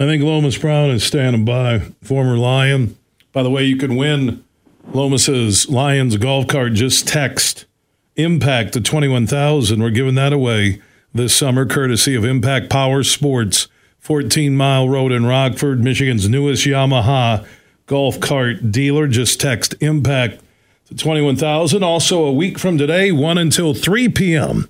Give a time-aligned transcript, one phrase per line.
[0.00, 2.96] I think Lomas Brown is standing by, former Lion.
[3.32, 4.44] By the way, you can win
[4.92, 6.74] Lomas's Lions golf cart.
[6.74, 7.64] Just text
[8.14, 9.82] Impact to 21,000.
[9.82, 10.80] We're giving that away
[11.12, 13.66] this summer, courtesy of Impact Power Sports,
[13.98, 17.44] 14 Mile Road in Rockford, Michigan's newest Yamaha
[17.86, 19.08] golf cart dealer.
[19.08, 20.40] Just text Impact
[20.86, 21.82] to 21,000.
[21.82, 24.68] Also, a week from today, 1 until 3 p.m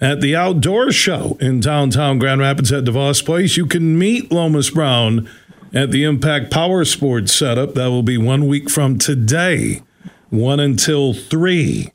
[0.00, 3.56] at the outdoor show in downtown Grand Rapids at DeVos Place.
[3.56, 5.28] You can meet Lomas Brown
[5.72, 7.74] at the Impact Power Sports setup.
[7.74, 9.82] That will be one week from today,
[10.30, 11.92] 1 until 3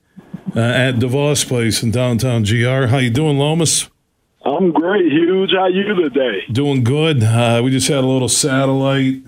[0.55, 2.88] uh, at DeVos Place in downtown GR.
[2.88, 3.90] How you doing, Lomas?
[4.45, 5.52] I'm great, Huge.
[5.52, 6.43] How you today?
[6.52, 7.23] Doing good.
[7.23, 9.21] Uh, we just had a little satellite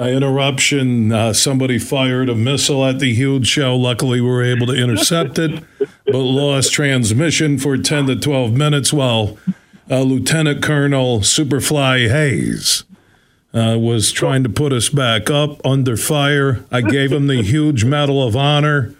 [0.00, 1.12] uh, interruption.
[1.12, 3.76] Uh, somebody fired a missile at the huge show.
[3.76, 5.62] Luckily, we were able to intercept it,
[6.06, 9.36] but lost transmission for 10 to 12 minutes while
[9.90, 12.84] uh, Lieutenant Colonel Superfly Hayes
[13.52, 16.64] uh, was trying to put us back up under fire.
[16.70, 18.94] I gave him the huge Medal of Honor,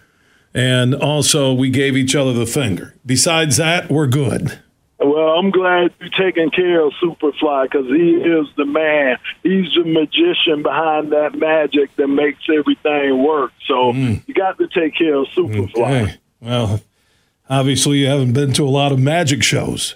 [0.53, 2.95] and also we gave each other the finger.
[3.07, 4.59] Besides that, we're good.
[5.03, 9.17] Well, I'm glad you're taking care of Superfly because he is the man.
[9.43, 13.53] He's the magician behind that magic that makes everything work.
[13.67, 14.23] So mm.
[14.27, 16.03] you got to take care of Superfly.
[16.03, 16.15] Okay.
[16.41, 16.83] Well,
[17.49, 19.95] obviously you haven't been to a lot of magic shows.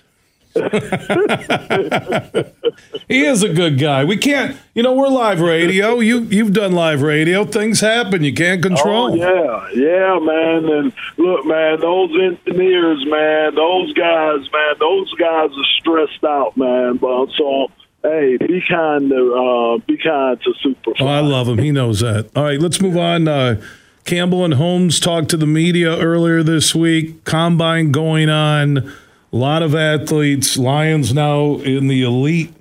[3.09, 4.05] he is a good guy.
[4.05, 5.99] We can't, you know, we're live radio.
[5.99, 7.45] You you've done live radio.
[7.45, 8.23] Things happen.
[8.23, 9.11] You can't control.
[9.11, 10.67] Oh, yeah, yeah, man.
[10.73, 16.99] And look, man, those engineers, man, those guys, man, those guys are stressed out, man.
[16.99, 17.67] But so.
[18.03, 20.93] Hey, be kind to uh, be kind to Super.
[21.01, 21.57] Oh, I love him.
[21.57, 22.31] He knows that.
[22.37, 23.27] All right, let's move on.
[23.27, 23.63] Uh,
[24.05, 27.25] Campbell and Holmes talked to the media earlier this week.
[27.25, 28.93] Combine going on
[29.35, 30.57] a lot of athletes.
[30.57, 32.55] Lions now in the elite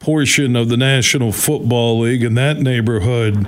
[0.00, 3.46] portion of the National Football League in that neighborhood.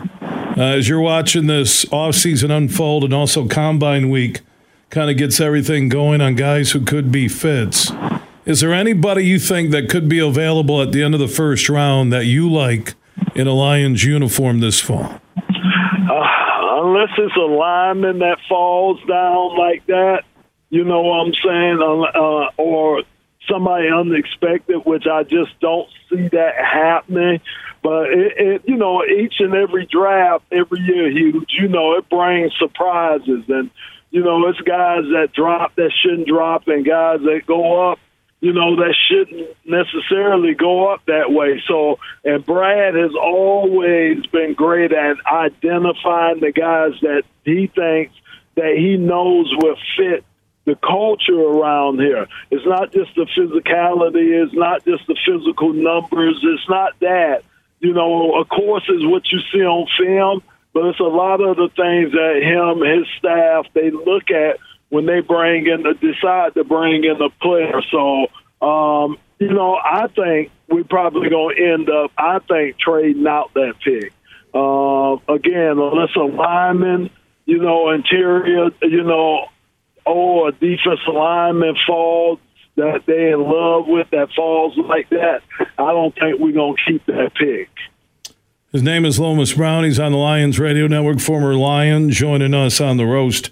[0.56, 4.40] Uh, as you're watching this offseason unfold and also Combine Week
[4.88, 7.92] kind of gets everything going on guys who could be fits.
[8.46, 11.68] Is there anybody you think that could be available at the end of the first
[11.68, 12.94] round that you like
[13.34, 15.20] in a Lions uniform this fall?
[15.36, 20.24] Uh, unless it's a lineman that falls down like that,
[20.72, 21.80] you know what I'm saying?
[21.82, 23.02] Uh, uh, or
[23.46, 27.42] somebody unexpected, which I just don't see that happening.
[27.82, 31.50] But it, it, you know, each and every draft every year, huge.
[31.60, 33.70] You know, it brings surprises, and
[34.10, 37.98] you know, it's guys that drop that shouldn't drop, and guys that go up.
[38.40, 41.62] You know, that shouldn't necessarily go up that way.
[41.68, 48.14] So, and Brad has always been great at identifying the guys that he thinks
[48.56, 50.24] that he knows will fit
[50.64, 52.26] the culture around here.
[52.50, 57.42] It's not just the physicality, it's not just the physical numbers, it's not that.
[57.80, 60.42] You know, of course, is what you see on film,
[60.72, 64.58] but it's a lot of the things that him, his staff, they look at
[64.88, 67.80] when they bring in, decide to bring in a player.
[67.90, 68.26] So,
[68.64, 73.52] um, you know, I think we're probably going to end up, I think, trading out
[73.54, 74.12] that pick.
[74.54, 77.10] Uh, again, unless a lineman,
[77.46, 79.48] you know, interior, you know,
[80.06, 82.38] oh, a defensive lineman falls
[82.76, 85.42] that they in love with that falls like that,
[85.78, 87.68] I don't think we're going to keep that pick.
[88.72, 89.84] His name is Lomas Brown.
[89.84, 93.50] He's on the Lions Radio Network, former Lion, joining us on the Roast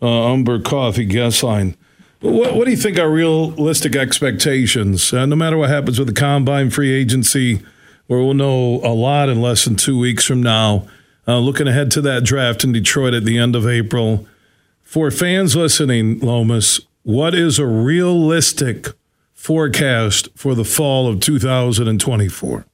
[0.00, 1.76] uh, Umber Coffee guest line.
[2.20, 5.12] What, what, do you think are realistic expectations?
[5.12, 7.62] Uh, no matter what happens with the combine free agency,
[8.06, 10.86] where we'll know a lot in less than two weeks from now,
[11.26, 14.26] uh, looking ahead to that draft in Detroit at the end of April.
[14.90, 18.88] For fans listening, Lomas, what is a realistic
[19.34, 22.66] forecast for the fall of 2024?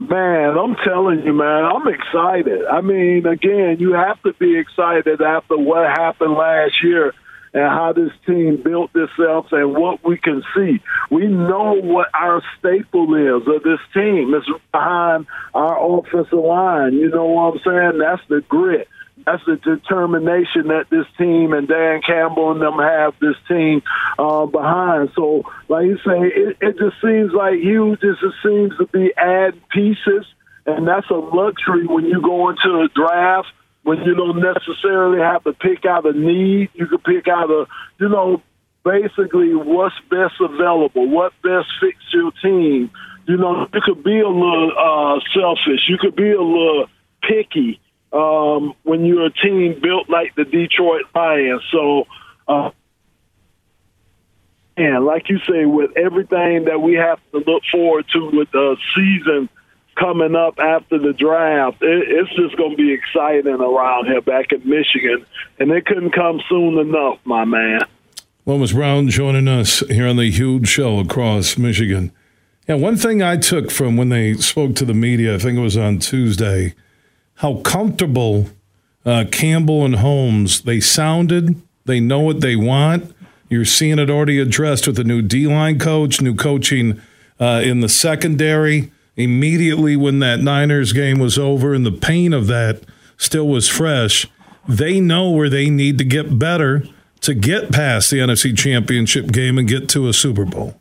[0.00, 2.66] Man, I'm telling you, man, I'm excited.
[2.66, 7.14] I mean, again, you have to be excited after what happened last year
[7.54, 10.82] and how this team built itself and what we can see.
[11.12, 14.34] We know what our staple is of this team.
[14.34, 16.94] It's behind our offensive line.
[16.94, 17.98] You know what I'm saying?
[18.00, 18.88] That's the grit
[19.24, 23.82] that's the determination that this team and Dan Campbell and them have this team
[24.18, 25.10] uh, behind.
[25.14, 29.54] So, like you say, it, it just seems like Hughes just seems to be add
[29.70, 30.26] pieces,
[30.66, 33.48] and that's a luxury when you go into a draft
[33.82, 36.70] when you don't necessarily have to pick out a need.
[36.74, 37.66] You can pick out a,
[37.98, 38.42] you know,
[38.84, 42.90] basically what's best available, what best fits your team.
[43.26, 45.88] You know, you could be a little uh, selfish.
[45.88, 46.86] You could be a little
[47.22, 47.80] picky
[48.12, 51.62] um, when you're a team built like the Detroit Lions.
[51.70, 52.06] So,
[52.48, 52.70] uh,
[54.76, 58.76] and like you say, with everything that we have to look forward to with the
[58.94, 59.48] season
[59.96, 61.82] coming up after the draft.
[61.82, 65.26] It, it's just going to be exciting around here back in Michigan,
[65.58, 67.80] and it couldn't come soon enough, my man.
[68.44, 72.12] Lomas Brown joining us here on the huge show across Michigan.
[72.68, 75.62] Yeah, one thing I took from when they spoke to the media, I think it
[75.62, 76.74] was on Tuesday,
[77.36, 78.48] how comfortable
[79.04, 81.60] uh, Campbell and Holmes they sounded.
[81.84, 83.14] They know what they want.
[83.48, 87.00] You're seeing it already addressed with a new D line coach, new coaching
[87.40, 88.90] uh, in the secondary.
[89.16, 92.82] Immediately when that Niners game was over and the pain of that
[93.18, 94.26] still was fresh,
[94.66, 96.84] they know where they need to get better
[97.20, 100.76] to get past the NFC Championship game and get to a Super Bowl.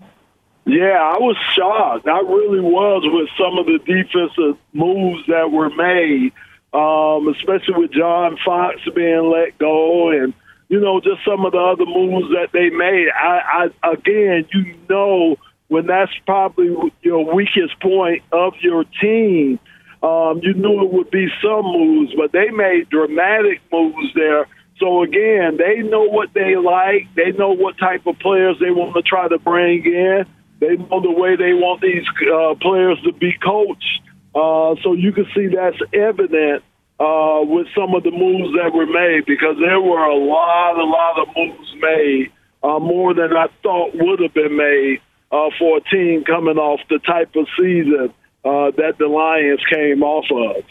[0.65, 2.07] Yeah, I was shocked.
[2.07, 6.33] I really was with some of the defensive moves that were made,
[6.73, 10.33] um, especially with John Fox being let go and,
[10.69, 13.07] you know, just some of the other moves that they made.
[13.09, 15.37] I, I again, you know,
[15.67, 19.59] when that's probably your weakest point of your team,
[20.03, 24.47] um, you knew it would be some moves, but they made dramatic moves there
[24.81, 27.07] so again, they know what they like.
[27.15, 30.25] They know what type of players they want to try to bring in.
[30.61, 34.01] They know the way they want these uh, players to be coached.
[34.33, 36.63] Uh, so you can see that's evident
[36.99, 40.85] uh, with some of the moves that were made because there were a lot, a
[40.85, 42.31] lot of moves made,
[42.61, 46.79] uh, more than I thought would have been made uh, for a team coming off
[46.89, 48.13] the type of season
[48.45, 50.63] uh, that the Lions came off of.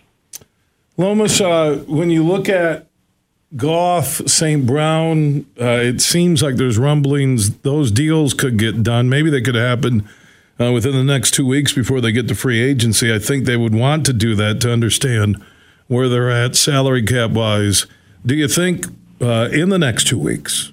[0.96, 2.86] Lomas, uh, when you look at
[3.56, 4.64] Goff, St.
[4.64, 9.08] Brown, uh, it seems like there's rumblings those deals could get done.
[9.08, 10.08] Maybe they could happen
[10.60, 13.12] uh, within the next two weeks before they get to free agency.
[13.12, 15.42] I think they would want to do that to understand
[15.88, 17.86] where they're at salary cap wise.
[18.24, 18.86] Do you think
[19.20, 20.72] uh, in the next two weeks,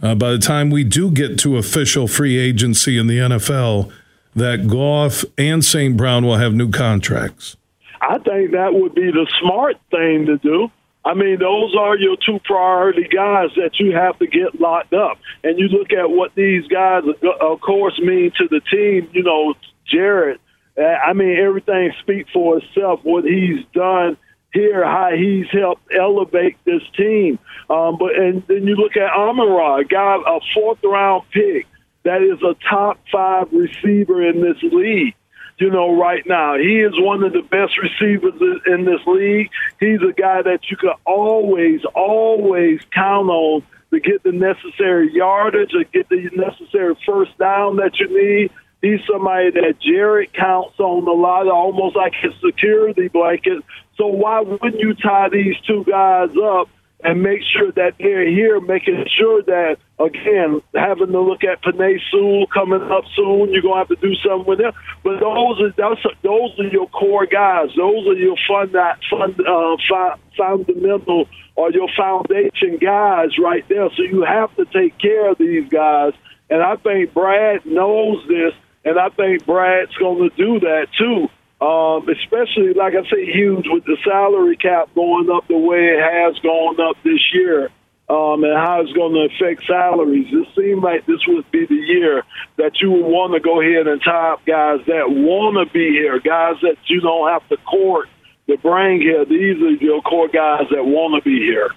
[0.00, 3.90] uh, by the time we do get to official free agency in the NFL,
[4.36, 5.96] that Goff and St.
[5.96, 7.56] Brown will have new contracts?
[8.00, 10.70] I think that would be the smart thing to do.
[11.04, 15.18] I mean, those are your two priority guys that you have to get locked up.
[15.42, 17.02] And you look at what these guys,
[17.40, 19.10] of course, mean to the team.
[19.12, 19.54] You know,
[19.86, 20.40] Jared.
[20.76, 23.00] I mean, everything speaks for itself.
[23.04, 24.16] What he's done
[24.52, 27.38] here, how he's helped elevate this team.
[27.68, 31.66] Um, but and then you look at Amon-Ra, a guy, a fourth round pick
[32.04, 35.14] that is a top five receiver in this league
[35.58, 36.56] you know, right now.
[36.56, 38.34] He is one of the best receivers
[38.66, 39.50] in this league.
[39.80, 43.62] He's a guy that you can always, always count on
[43.92, 48.50] to get the necessary yardage or get the necessary first down that you need.
[48.82, 53.64] He's somebody that Jared counts on a lot, almost like his security blanket.
[53.96, 56.68] So why wouldn't you tie these two guys up
[57.04, 62.00] and make sure that they're here, making sure that again having to look at Penei
[62.10, 63.52] Sewell coming up soon.
[63.52, 64.72] You're gonna have to do something with them.
[65.04, 67.68] But those are are, those are your core guys.
[67.76, 68.74] Those are your fund
[69.10, 73.90] fund uh, fundamental or your foundation guys right there.
[73.96, 76.14] So you have to take care of these guys.
[76.48, 78.54] And I think Brad knows this,
[78.84, 81.28] and I think Brad's going to do that too.
[81.64, 86.02] Um, especially, like I say, huge with the salary cap going up the way it
[86.02, 87.70] has gone up this year
[88.06, 90.26] um, and how it's going to affect salaries.
[90.30, 92.22] It seemed like this would be the year
[92.58, 96.20] that you would want to go ahead and top guys that want to be here,
[96.20, 98.08] guys that you don't have to court
[98.46, 99.24] to bring here.
[99.24, 101.70] These are your core guys that want to be here.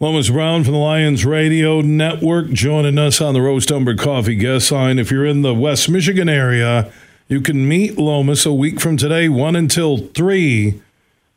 [0.00, 4.70] Lomas Brown from the Lions Radio Network joining us on the Roast Umber Coffee guest
[4.70, 4.98] line.
[4.98, 6.92] If you're in the West Michigan area,
[7.30, 10.82] you can meet Lomas a week from today, 1 until 3,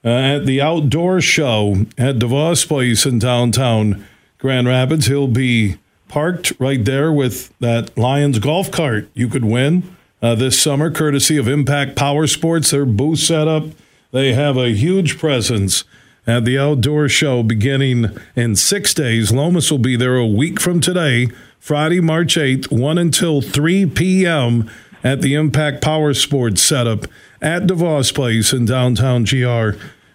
[0.04, 4.04] uh, at the outdoor show at DeVos Place in downtown
[4.40, 5.06] Grand Rapids.
[5.06, 10.60] He'll be parked right there with that Lions golf cart you could win uh, this
[10.60, 12.72] summer, courtesy of Impact Power Sports.
[12.72, 13.66] Their booth setup,
[14.10, 15.84] they have a huge presence
[16.26, 19.32] at the outdoor show beginning in six days.
[19.32, 21.28] Lomas will be there a week from today,
[21.60, 24.72] Friday, March 8th, 1 until 3 p.m
[25.04, 27.06] at the Impact Power Sports setup
[27.42, 29.72] at DeVos Place in downtown GR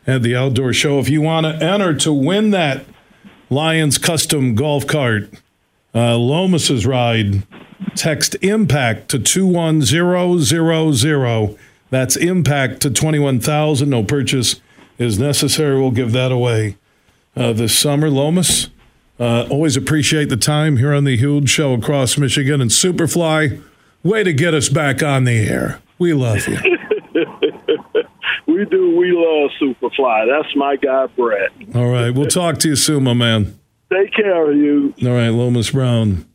[0.06, 0.98] at the outdoor show.
[0.98, 2.86] If you want to enter to win that
[3.50, 5.28] Lions custom golf cart,
[5.94, 7.42] uh, Lomas's ride,
[7.94, 11.58] text impact to 21000.
[11.90, 13.88] That's impact to 21,000.
[13.88, 14.60] No purchase
[14.98, 15.80] is necessary.
[15.80, 16.76] We'll give that away
[17.36, 18.10] uh, this summer.
[18.10, 18.68] Lomas,
[19.18, 23.62] uh, always appreciate the time here on the huge show across Michigan and Superfly.
[24.02, 25.80] Way to get us back on the air.
[25.98, 26.58] We love you.
[28.46, 28.96] we do.
[28.96, 30.26] We love Superfly.
[30.28, 31.50] That's my guy, Brett.
[31.74, 32.10] All right.
[32.10, 33.58] We'll talk to you soon, my man.
[33.92, 34.94] Take care of you.
[35.02, 36.27] All right, Lomas Brown.